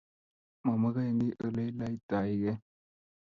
Mamagekiy 0.65 1.31
ole 1.45 1.65
ilaitaigei 1.71 2.59